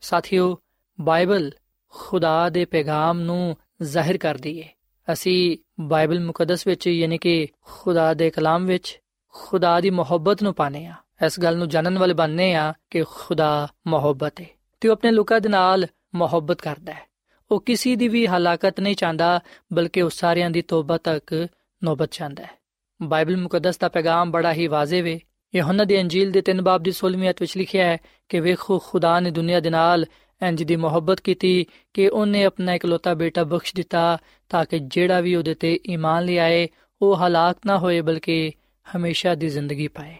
[0.01, 0.57] ਸਾਥੀਓ,
[1.01, 1.51] ਬਾਈਬਲ
[1.87, 4.69] ਖੁਦਾ ਦੇ ਪੈਗਾਮ ਨੂੰ ਜ਼ਾਹਿਰ ਕਰਦੀ ਹੈ
[5.13, 10.85] ਅਸੀਂ ਬਾਈਬਲ ਮੁਕੱਦਸ ਵਿੱਚ, ਯਾਨੀ ਕਿ ਖੁਦਾ ਦੇ ਕਲਾਮ ਵਿੱਚ ਖੁਦਾ ਦੀ ਮੁਹੱਬਤ ਨੂੰ ਪਾਣੇ
[10.85, 10.93] ਆ
[11.25, 14.45] ਇਸ ਗੱਲ ਨੂੰ ਜਾਣਨ ਵਾਲੇ ਬਣਨੇ ਆ ਕਿ ਖੁਦਾ ਮੁਹੱਬਤ ਹੈ
[14.81, 17.15] ਤੇ ਉਹ ਆਪਣੇ ਲੋਕਾਂ ਦੇ ਨਾਲ ਮੁਹੱਬਤ ਕਰਦਾ ਹੈ।
[17.51, 19.39] ਉਹ ਕਿਸੇ ਦੀ ਵੀ ਹਲਾਕਤ ਨਹੀਂ ਚਾਹੁੰਦਾ,
[19.73, 21.47] ਬਲਕਿ ਉਹ ਸਾਰਿਆਂ ਦੀ ਤੋਬਾ ਤੱਕ
[21.83, 22.49] ਨੌਬਤ ਚਾਹੁੰਦਾ ਹੈ।
[23.01, 25.19] ਬਾਈਬਲ ਮੁਕੱਦਸ ਦਾ ਪੈਗਾਮ ਬੜਾ ਹੀ ਵਾਜ਼ਿਹ ਹੈ
[25.55, 27.97] ਯਹੋਨਾ ਦੀ ਅੰਜੀਲ ਦੇ 3 ਬਾਬ ਦੀ 16ਵੀਂ ਅਧ ਵਿੱਚ ਲਿਖਿਆ ਹੈ
[28.29, 30.05] ਕਿ ਵੇਖੋ, ਖੁਦਾ ਨੇ ਦੁਨੀਆ ਦੇ ਨਾਲ
[30.47, 34.17] ਇੰਜ ਦੀ ਮੁਹੱਬਤ ਕੀਤੀ ਕਿ ਉਹਨੇ ਆਪਣਾ ਇਕਲੌਤਾ ਬੇਟਾ ਬਖਸ਼ ਦਿੱਤਾ
[34.49, 36.67] ਤਾਂ ਕਿ ਜਿਹੜਾ ਵੀ ਉਹਦੇ ਤੇ ਈਮਾਨ ਲਿਆਏ
[37.01, 38.51] ਉਹ ਹਲਾਕ ਨਾ ਹੋਏ, ਬਲਕਿ
[38.97, 40.15] ਹਮੇਸ਼ਾ ਦੀ ਜ਼ਿੰਦਗੀ ਪਾਏ।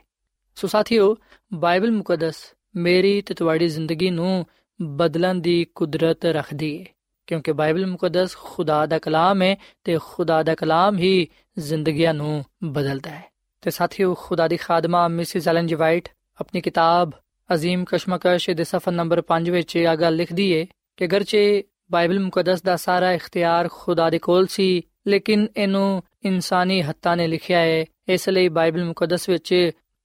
[0.55, 1.17] ਸੋ ਸਾਥੀਓ,
[1.53, 2.35] ਬਾਈਬਲ ਮੁਕੱਦਸ
[2.75, 4.45] ਮੇਰੀ ਤੇ ਤੁਹਾਡੀ ਜ਼ਿੰਦਗੀ ਨੂੰ
[4.79, 6.85] ਬਦਲਣ ਦੀ ਕੁਦਰਤ ਰੱਖਦੀ ਹੈ
[7.27, 13.09] ਕਿਉਂਕਿ ਬਾਈਬਲ ਮੁਕੱਦਸ ਖੁਦਾ ਦਾ ਕਲਾਮ ਹੈ ਤੇ ਖੁਦਾ ਦਾ ਕਲਾਮ ਹੀ ਜ਼ਿੰਦਗੀਆਂ ਨੂੰ ਬਦਲਦਾ
[13.09, 13.23] ਹੈ
[13.61, 16.09] ਤੇ ਸਾਥੀਓ ਖੁਦਾ ਦੀ ਖਾਦਮਾ ਮਿਸਿਸ ਐਲਨ ਜੀ ਵਾਈਟ
[16.39, 17.11] ਆਪਣੀ ਕਿਤਾਬ
[17.49, 20.65] ਅਜ਼ੀਮ ਕਸ਼ਮਕਸ਼ ਦੇ ਸਫਾ ਨੰਬਰ 5 ਵਿੱਚ ਇਹ ਗੱਲ ਲਿਖਦੀ ਹੈ
[20.97, 27.15] ਕਿ ਗਰਚੇ ਬਾਈਬਲ ਮੁਕੱਦਸ ਦਾ ਸਾਰਾ ਇਖਤਿਆਰ ਖੁਦਾ ਦੇ ਕੋਲ ਸੀ ਲੇਕਿਨ ਇਹਨੂੰ ਇਨਸਾਨੀ ਹੱਥਾਂ
[27.17, 29.53] ਨੇ ਲਿਖਿਆ ਹੈ ਇਸ ਲਈ ਬਾਈਬਲ ਮੁਕੱਦਸ ਵਿੱਚ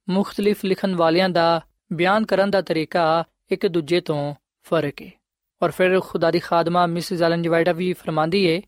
[0.09, 1.61] ਮੁxtਲਿਫ ਲਿਖਣ ਵਾਲਿਆਂ ਦਾ
[1.93, 4.35] ਬਿਆਨ ਕਰਨ ਦਾ ਤਰੀਕਾ ਇੱਕ ਦੂਜੇ ਤੋਂ
[4.71, 5.11] ਫ਼ਰਕ ਹੈ
[5.63, 8.61] ਔਰ ਫਿਰ ਖੁਦਾ ਦੀ ਖਾਦਮਾ ਮਿਸਿਸ ਐਲਨ ਜਵਾਈਡਾ ਵੀ ਫਰਮਾਂਦੀ ਹੈ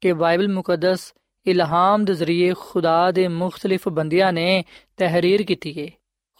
[0.00, 1.14] ਕਿ ਬਾਈਬਲ ਮੁਕੱਦਸ
[1.46, 4.64] ਇਲਹਾਮ ਦੇ ਜ਼ਰੀਏ ਖੁਦਾ ਦੇ ਮੁxtਲਿਫ ਬੰਦਿਆਂ ਨੇ
[4.96, 5.88] ਤਹਿਰੀਰ ਕੀਤੀ ਹੈ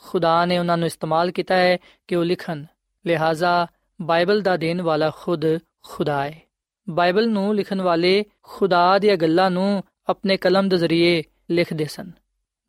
[0.03, 1.77] ਖੁਦਾ ਨੇ ਉਹਨਾਂ ਨੂੰ ਇਸਤੇਮਾਲ ਕੀਤਾ ਹੈ
[2.09, 2.65] ਕਿ ਉਹ ਲਿਖਣ
[3.07, 3.67] ਲਿਹਾਜ਼ਾ
[4.01, 5.45] ਬਾਈਬਲ ਦਾ ਦੇਣ ਵਾਲਾ ਖੁਦ
[5.83, 6.41] ਖੁਦਾ ਹੈ
[6.89, 12.11] ਬਾਈਬਲ ਨੂੰ ਲਿਖਣ ਵਾਲੇ ਖੁਦਾ ਦੀਆਂ ਗੱਲਾਂ ਨੂੰ ਆਪਣੇ ਕਲਮ ਦੇ ਜ਼ਰੀਏ ਲਿਖਦੇ ਸਨ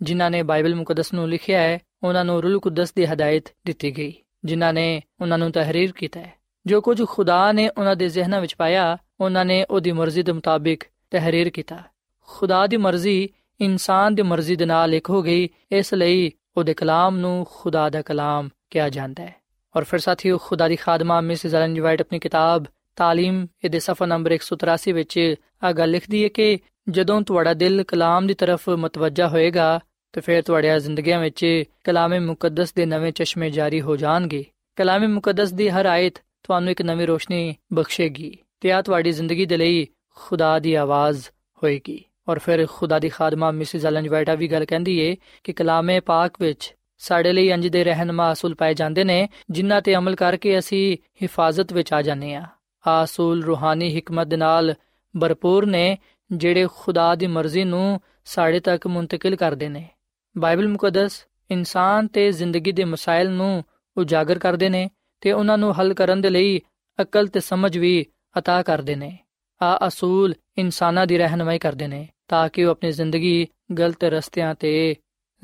[0.01, 4.13] ਜਿਨ੍ਹਾਂ ਨੇ ਬਾਈਬਲ ਮੁਕੱਦਸ ਨੂੰ ਲਿਖਿਆ ਹੈ ਉਹਨਾਂ ਨੂੰ ਰੂਲ ਕੁਦਸ ਦੀ ਹਦਾਇਤ ਦਿੱਤੀ ਗਈ
[4.45, 8.55] ਜਿਨ੍ਹਾਂ ਨੇ ਉਹਨਾਂ ਨੂੰ ਤਹਿਰੀਰ ਕੀਤਾ ਹੈ ਜੋ ਕੁਝ ਖੁਦਾ ਨੇ ਉਹਨਾਂ ਦੇ ਜ਼ਿਹਨਾਂ ਵਿੱਚ
[8.55, 11.83] ਪਾਇਆ, ਉਹਨਾਂ ਨੇ ਉਹਦੀ ਮਰਜ਼ੀ ਦੇ ਮੁਤਾਬਿਕ ਤਹਿਰੀਰ ਕੀਤਾ।
[12.27, 13.29] ਖੁਦਾ ਦੀ ਮਰਜ਼ੀ
[13.61, 18.01] ਇਨਸਾਨ ਦੀ ਮਰਜ਼ੀ ਦੇ ਨਾਲ ਇੱਕ ਹੋ ਗਈ, ਇਸ ਲਈ ਉਹਦੇ ਕਲਾਮ ਨੂੰ ਖੁਦਾ ਦਾ
[18.01, 19.35] ਕਲਾਮ ਕਿਹਾ ਜਾਂਦਾ ਹੈ।
[19.75, 24.31] ਔਰ ਫਿਰ ਸਾਥੀਓ, ਖੁਦਾ ਦੀ ਖਾਦਮਾ ਮਿਸਿਸ ਐਲਨ ਜਵਾਈਟ ਆਪਣੀ ਕਿਤਾਬ ਤਾਲੀਮ, ਇਹਦੇ ਸਫਾ ਨੰਬਰ
[24.31, 29.79] 183 ਵਿੱਚ ਆ ਗੱਲ ਲਿਖਦੀ ਹੈ ਕਿ ਜਦੋਂ ਤੁਹਾਡਾ ਦਿਲ ਕਲਾਮ ਦੀ ਤਰਫ ਮਤਵਜਾ ਹੋਏਗਾ,
[30.13, 34.45] ਤੇ ਫਿਰ ਤੁਹਾਡੀਆਂ ਜ਼ਿੰਦਗੀਆਂ ਵਿੱਚ ਕਲਾਮੇ ਮੁਕੱਦਸ ਦੇ ਨਵੇਂ ਚਸ਼ਮੇ ਜਾਰੀ ਹੋ ਜਾਣਗੇ।
[34.75, 39.57] ਕਲਾਮੇ ਮੁਕੱਦਸ ਦੀ ਹਰ ਆਇਤ ਤੁਹਾਨੂੰ ਇੱਕ ਨਵੀਂ ਰੋਸ਼ਨੀ ਬਖਸ਼ੇਗੀ ਤੇ ਆ ਤੁਹਾਡੀ ਜ਼ਿੰਦਗੀ ਦੇ
[39.57, 41.27] ਲਈ ਖੁਦਾ ਦੀ ਆਵਾਜ਼
[41.63, 45.99] ਹੋਏਗੀ। ਔਰ ਫਿਰ ਖੁਦਾ ਦੀ ਖਾਦਮਾ ਮਿਸਿਸ ਐਲਨ ਵਾਈਟਾ ਵੀ ਗੱਲ ਕਹਿੰਦੀ ਏ ਕਿ ਕਲਾਮੇ
[45.99, 50.59] ਪਾਕ ਵਿੱਚ ਸਾਡੇ ਲਈ ਅੰਜ ਦੇ ਰਹਿਨਮਾ ਅਸੂਲ ਪਾਏ ਜਾਂਦੇ ਨੇ, ਜਿਨ੍ਹਾਂ ਤੇ ਅਮਲ ਕਰਕੇ
[50.59, 52.45] ਅਸੀਂ ਹਿਫਾਜ਼ਤ ਵਿੱਚ ਆ ਜਾਂਦੇ ਆ
[52.87, 54.73] ਆ ਅਸੂਲ ਰੂਹਾਨੀ ਹਕਮਤ ਦੇ ਨਾਲ
[55.21, 55.97] ਭਰਪੂਰ ਨੇ,
[56.31, 59.89] ਜਿਹੜੇ ਖੁਦਾ ਦੀ ਮਰਜ਼ੀ ਨੂੰ ਸਾਡੇ ਤੱਕ ਮੁੰਤਕਿਲ ਕਰਦੇ ਨੇ।
[60.37, 63.63] ਬਾਈਬਲ ਮੁਕੱਦਸ ਇਨਸਾਨ ਤੇ ਜ਼ਿੰਦਗੀ ਦੇ ਮਸਾਇਲ ਨੂੰ
[63.97, 64.89] ਉਜਾਗਰ ਕਰਦੇ ਨੇ
[65.21, 66.61] ਤੇ ਉਹਨਾਂ ਨੂੰ ਹੱਲ ਕਰਨ ਦੇ ਲਈ
[67.01, 68.05] ਅਕਲ ਤੇ ਸਮਝ ਵੀ
[68.37, 69.19] عطا ਕਰਦੇ ਨੇ।
[69.61, 73.47] ਆ ਅਸੂਲ ਇਨਸਾਨਾਂ ਦੀ ਰਹਿਨਮਾਈ ਕਰਦੇ ਨੇ ਤਾਂ ਕਿ ਉਹ ਆਪਣੀ ਜ਼ਿੰਦਗੀ
[73.79, 74.95] ਗਲਤ ਰਸਤਿਆਂ ਤੇ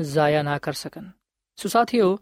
[0.02, 1.04] ਜ਼ਾਇਆ ਨਾ ਕਰ ਸਕਣ।
[1.56, 2.20] ਸੋ ਸਾਥੀਓ,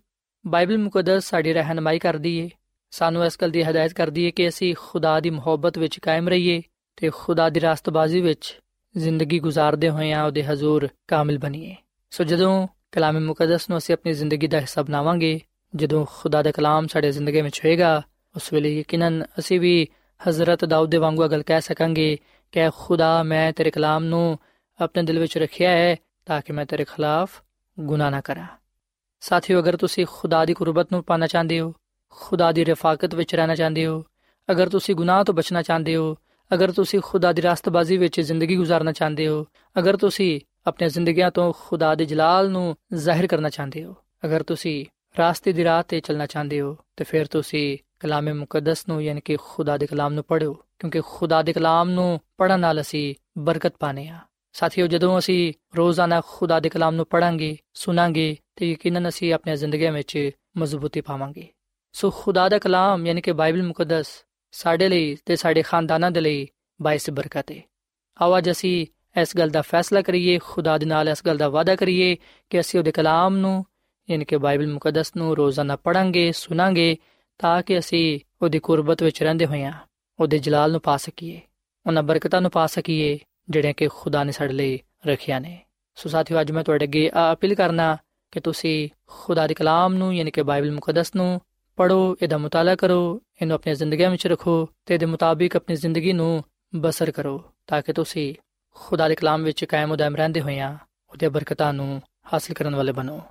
[0.47, 2.49] ਬਾਈਬਲ ਮੁਕੱਦਸ ਸਾਡੀ ਰਹਿਨਮਾਈ ਕਰਦੀ ਏ।
[2.91, 6.61] ਸਾਨੂੰ ਇਸ ਗੱਲ ਦੀ ਹਦਾਇਤ ਕਰਦੀ ਏ ਕਿ ਅਸੀਂ ਖੁਦਾ ਦੀ ਮੁਹੱਬਤ ਵਿੱਚ ਕਾਇਮ ਰਹੀਏ
[6.95, 8.59] ਤੇ ਖੁਦਾ ਦੀ ਰਾਸਤਬਾਜ਼ੀ ਵਿੱਚ
[8.97, 11.75] ਜ਼ਿੰਦਗੀ گزارਦੇ ਹੋਏ ਆ ਉਹਦੇ ਹਜ਼ੂਰ ਕਾਮਿਲ ਬਣੀਏ।
[12.11, 15.41] ਸੋ ਜਦੋਂ ਕਲਾਮ ਮੁਕੱਦਸ ਨੂੰ ਅਸੀਂ ਆਪਣੀ ਜ਼ਿੰਦਗੀ ਦਾ ਹਿੱਸਾ ਬਣਾਵਾਂਗੇ
[15.73, 18.01] ਜਦੋਂ ਖੁਦਾ ਦਾ ਕਲਾਮ ਸਾਡੇ ਜ਼ਿੰਦਗੀ ਵਿੱਚ ਹੋਏਗਾ,
[18.35, 19.87] ਉਸ ਵੇਲੇ ਯਕੀਨਨ ਅਸੀਂ ਵੀ
[20.29, 22.17] ਹਜ਼ਰਤ ਦਾਊਦ ਦੇ ਵਾਂਗੂ ਗੱਲ ਕਹਿ ਸਕਾਂਗੇ
[22.51, 24.39] ਕਿ ਖੁਦਾ, ਮੈਂ ਤੇਰੇ ਕਲਾਮ ਨੂੰ
[24.81, 27.41] ਆਪਣੇ ਦਿਲ ਵਿੱਚ ਰੱਖਿਆ ਹੈ ਤਾਂ ਕਿ ਮੈਂ ਤੇਰੇ ਖਿਲਾਫ
[27.79, 28.47] ਗੁਨਾਹ ਨਾ ਕਰਾਂ।
[29.19, 31.73] ਸਾਥੀਓ, ਅਗਰ ਤੁਸੀਂ ਖੁਦਾ ਦੀ ਕੁਰਬਤ ਨੂੰ ਪਾਣਾ ਚਾਹੁੰਦੇ ਹੋ,
[32.09, 34.03] ਖੁਦਾ ਦੀ ਰਫਾਕਤ ਵਿੱਚ ਰਹਿਣਾ ਚਾਹੁੰਦੇ ਹੋ,
[34.51, 36.15] ਅਗਰ ਤੁਸੀਂ ਗੁਨਾਹ ਤੋਂ ਬਚਣਾ ਚਾਹੁੰਦੇ ਹੋ,
[36.53, 39.45] ਅਗਰ ਤੁਸੀਂ ਖੁਦਾ ਦੀ ਰਾਸਤਬਾਜ਼ੀ ਵਿੱਚ ਜ਼ਿੰਦਗੀ گزارਣਾ ਚਾਹੁੰਦੇ ਹੋ,
[39.79, 44.85] ਅਗਰ ਤੁਸੀਂ ਆਪਣੀਆਂ ਜ਼ਿੰਦਗੀਆਂ ਤੋਂ ਖੁਦਾ ਦੇ ਜਲਾਲ ਨੂੰ ਜ਼ਾਹਿਰ ਕਰਨਾ ਚਾਹੁੰਦੇ ਹੋ, ਅਗਰ ਤੁਸੀਂ
[45.19, 49.37] ਰਾਸਤੇ ਦੀ ਰਾਹ ਤੇ ਚੱਲਣਾ ਚਾਹੁੰਦੇ ਹੋ, ਤੇ ਫਿਰ ਤੁਸੀਂ ਕਲਾਮੇ ਮੁਕੱਦਸ ਨੂੰ, ਯਾਨੀ ਕਿ
[49.41, 54.07] ਖੁਦਾ ਦੇ ਕਲਾਮ ਨੂੰ ਪੜ੍ਹੋ, ਕਿਉਂਕਿ ਖੁਦਾ ਦੇ ਕਲਾਮ ਨੂੰ ਪੜਨ ਨਾਲ ਅਸੀਂ ਬਰਕਤ ਪਾਣੇ
[54.07, 54.19] ਆ
[54.53, 59.89] ਸਾਥੀਓ, ਜਦੋਂ ਅਸੀਂ ਰੋਜ਼ਾਨਾ ਖੁਦਾ ਦੇ ਕਲਾਮ ਨੂੰ ਪੜਾਂਗੇ ਸੁਣਾਂਗੇ, ਤੇ ਯਕੀਨਨ ਅਸੀਂ ਆਪਣੀ ਜ਼ਿੰਦਗੀ
[59.89, 61.47] ਵਿੱਚ ਮਜ਼ਬੂਤੀ ਪਾਵਾਂਗੇ।
[61.95, 64.07] ਸੋ ਖੁਦਾ ਦਾ ਕਲਾਮ, ਯਾਨੀ ਕਿ ਬਾਈਬਲ ਮੁਕੱਦਸ,
[64.51, 66.47] ਸਾਡੇ ਲਈ ਤੇ ਸਾਡੇ ਖਾਨਦਾਨਾਂ ਦੇ ਲਈ
[66.79, 67.61] ਬਾਇਸ ਬਰਕਤ ਹੈ
[68.21, 68.85] ਆਵਾਜ਼ ਅਸੀਂ
[69.21, 72.15] ਇਸ ਗੱਲ ਦਾ ਫੈਸਲਾ ਕਰੀਏ, ਖੁਦਾ ਦੇ ਨਾਲ ਇਸ ਗੱਲ ਦਾ ਵਾਅਦਾ ਕਰੀਏ
[72.49, 73.65] ਕਿ ਅਸੀਂ ਉਹਦੇ ਕਲਾਮ ਨੂੰ
[74.09, 76.97] ਯਾਨੀ ਕਿ ਬਾਈਬਲ ਮੁਕੱਦਸ ਨੂੰ ਰੋਜ਼ਾਨਾ ਪੜਾਂਗੇ ਸੁਣਾਂਗੇ
[77.39, 79.73] ਤਾਂ ਕਿ ਅਸੀਂ ਉਹਦੀ ਕੁਰਬਤ ਵਿੱਚ ਰਹਿੰਦੇ ਹੋਈਆਂ
[80.19, 81.41] ਉਹਦੇ ਜਲਾਲ ਨੂੰ ਪਾ ਸਕੀਏ,
[81.85, 85.65] ਉਹਨਾਂ ਬਰਕਤਾਂ ਨੂੰ ਪਾ ਸਕੀਏ ਜਿਹੜੀਆਂ ਕਿ ਖੁਦਾ ਨੇ ਸਾਡੇ ਲਈ ਰੱਖਿਆ ਨੇ।
[85.95, 87.97] ਸੋ ਸਾਥੀਓ, ਅੱਜ ਮੈਂ ਤੁਹਾਡੇ ਅੱਗੇ ਆ ਅਪੀਲ ਕਰਨਾ
[88.31, 91.41] ਕਿ ਤੁਸੀਂ ਖੁਦਾ ਦੇ ਕਲਾਮ ਨੂੰ ਯਾਨੀ ਕਿ ਬਾਈਬਲ ਮੁਕੱਦਸ ਨੂੰ
[91.75, 96.43] ਪੜੋ ਇਹਦਾ ਮਤਾਲਾ ਕਰੋ, ਇਹਨੂੰ ਆਪਣੀ ਜ਼ਿੰਦਗੀ ਵਿੱਚ ਰੱਖੋ ਤੇ ਇਹਦੇ ਮੁਤਾਬਿਕ ਆਪਣੀ ਜ਼ਿੰਦਗੀ ਨੂੰ
[96.75, 98.35] ਬਸਰ ਕਰੋ ਤਾਂ ਕਿ ਤੁਸੀਂ
[98.75, 100.77] ਖੁਦਾ ਦੇ ਕਲਾਮ ਵਿੱਚ ਕਾਇਮ ਉਦਾਇਮ ਰਹਿੰਦੇ ਹੋਈਆਂ
[101.09, 102.01] ਉਹਦੇ ਬਰਕਤਾਂ ਨੂੰ
[102.33, 103.21] ਹਾਸਲ ਕਰਨ ਵਾਲੇ ਬਣੋ।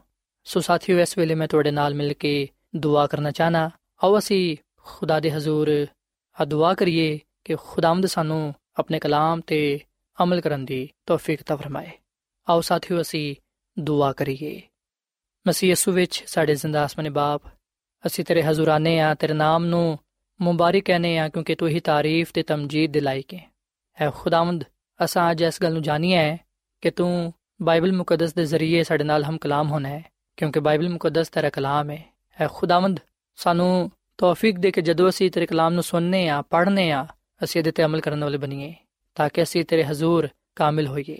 [0.45, 3.71] ਸੋ ਸਾਥੀਓ, ਇਸ ਵੇਲੇ ਮੈਂ ਤੁਹਾਡੇ ਨਾਲ ਮਿਲ ਕੇ ਦੁਆ ਕਰਨਾ ਚਾਹਨਾ।
[4.05, 5.87] ਆਓ ਅਸੀਂ ਖੁਦਾ ਦੇ ਹਜ਼ੂਰ,
[6.41, 9.81] ਆ ਦੁਆ ਕਰੀਏ ਕਿ ਖੁਦਾਵੰਦ ਸਾਨੂੰ ਆਪਣੇ ਕਲਾਮ ਤੇ
[10.23, 11.91] ਅਮਲ ਕਰਨ ਦੀ ਤੌਫੀਕ ਤਾ ਫਰਮਾਏ।
[12.49, 13.37] ਆਓ ਸਾਥੀਓ, ਅਸੀਂ
[13.79, 14.63] ਦੁਆ ਕਰੀਏ।
[15.49, 17.43] ਮਸੀਹ ਯਸੂ ਵਿੱਚ ਸਾਡੇ ਜ਼ਿੰਦਾ ਆਸਮਾਨੀ ਬਾਪ,
[18.07, 19.99] ਅਸੀਂ ਤੇਰੇ ਹਜ਼ੂਰਾਨੇ ਆ, ਤੇਰੇ ਨਾਮ ਨੂੰ
[20.41, 23.51] ਮੁਬਾਰਕ ਕਹਨੇ ਆ, ਕਿਉਂਕਿ ਤੂੰ ਹੀ ਤਾਰੀਫ ਤੇ ਤਮਜੀਦ ਦੇ ਲਾਇਕ ਹੈ
[24.01, 24.65] ਐ ਖੁਦਾਵੰਦ,
[25.05, 26.39] ਅਸਾਂ ਅੱਜ ਇਸ ਗੱਲ ਨੂੰ ਜਾਣੀਏ ਹੈ
[26.81, 31.29] ਕਿ ਤੂੰ ਬਾਈਬਲ ਮੁਕੱਦਸ ਦੇ ਜ਼ਰੀਏ ਸਾਡੇ ਨਾਲ ਹਮ ਕਲਾਮ ਹੋਣਾ। ਹੈ ਕਿਉਂਕਿ ਬਾਈਬਲ ਮੁਕੱਦਸ
[31.29, 32.05] ਤੇਰਾ ਕਲਾਮ ਹੈ
[32.41, 33.01] ਐ ਖੁਦਾਵੰਦ,
[33.37, 37.07] ਸਾਨੂੰ ਤੌਫੀਕ ਦੇ ਕੇ ਜਦੋਂ ਅਸੀਂ ਤੇਰੇ ਕਲਾਮ ਨੂੰ ਸੁਣਨੇ ਆ, ਪੜ੍ਹਨੇ ਆ,
[37.45, 38.75] ਅਸੀਂ ਇਹਦੇ ਤੇ ਅਮਲ ਕਰਨ ਵਾਲੇ ਬਣੀਏ,
[39.15, 41.19] ਤਾਂ ਕਿ ਅਸੀਂ ਤੇਰੇ ਹਜ਼ੂਰ ਕਾਮਿਲ ਹੋਈਏ।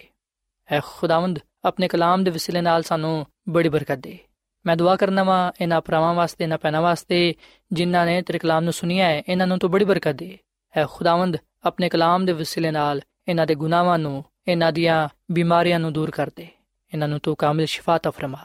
[0.73, 4.19] ਐ ਖੁਦਾਵੰਦ, ਆਪਣੇ ਕਲਾਮ ਦੇ ਵਸਿਲੇ ਨਾਲ ਸਾਨੂੰ ਬੜੀ ਬਰਕਤ ਦੇ।
[4.67, 7.35] ਮੈਂ ਦੁਆ ਕਰਨਾ ਵਾਂ, ਇਹਨਾਂ ਪਰਾਵਾਂ ਵਾਸਤੇ, ਇਹਨਾਂ ਪੈਨਾ ਵਾਸਤੇ,
[7.73, 10.39] ਜਿਨ੍ਹਾਂ ਨੇ ਤੇਰੇ ਕਲਾਮ ਨੂੰ ਸੁਨਿਆ ਹੈ ਇਹਨਾਂ ਨੂੰ ਤੂੰ ਬੜੀ ਬਰਕਤ ਦੇ।
[10.77, 15.93] ਐ ਖੁਦਾਵੰਦ, ਆਪਣੇ ਕਲਾਮ ਦੇ ਵਸਿਲੇ ਨਾਲ ਇਹਨਾਂ ਦੇ ਗੁਨਾਹਾਂ ਨੂੰ, ਇਹਨਾਂ ਦੀਆਂ ਬਿਮਾਰੀਆਂ ਨੂੰ
[15.93, 16.49] ਦੂਰ ਕਰ ਦੇ।
[16.93, 18.39] ਇਹਨਾਂ ਨੂੰ ਤੂੰ ਕਾਮਿਲ ਸ਼ਿਫਾ ਤਾ ਫਰਮਾ।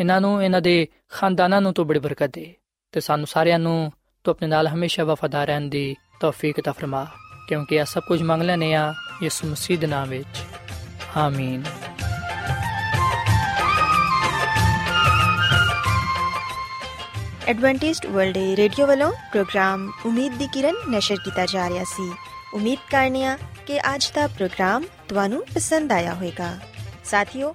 [0.00, 2.54] ਇਹਨਾਂ ਨੂੰ, ਇਹਨਾਂ ਦੇ ਖਾਨਦਾਨਾਂ ਨੂੰ ਤੂੰ ਬੜੀ ਬਰਕਤ ਦੇ।
[2.92, 3.92] ਤੇ ਸਾਨੂੰ ਸਾਰਿਆਂ ਨੂੰ
[4.24, 7.06] ਤੂੰ ਆਪਣੇ ਨਾਲ ਹਮੇਸ਼ਾ ਵਫਾਦਾਰ ਰਹਿਣ ਦੀ ਤੌਫੀਕ ਤਾ ਫਰਮਾ,
[7.48, 10.42] ਕਿਉਂਕਿ ਇਹ ਸਭ ਕੁਝ ਮੰਗ ਲੈਨੇ ਆ ਯਿਸੂ ਮਸੀਹ ਦੇ ਨਾਮ ਵਿੱਚ।
[11.16, 11.64] ਆਮੀਨ।
[17.48, 22.12] ਐਡਵੈਂਟਿਸਟ ਵਰਲਡ ਰੇਡੀਓ ਵੱਲੋਂ ਪ੍ਰੋਗਰਾਮ ਉਮੀਦ ਦੀ ਕਿਰਨ ਨਿਸ਼ਰ ਕੀਤਾ ਜਾ ਰਿਹਾ ਸੀ।
[22.54, 26.58] ਉਮੀਦ ਕਰਨੀਆ ਕਿ ਅੱਜ ਦਾ ਪ੍ਰੋਗਰਾਮ ਤੁਹਾਨੂੰ ਪਸੰਦ ਆਇਆ ਹੋਵੇਗਾ।
[27.04, 27.54] ਸਾਥੀਓ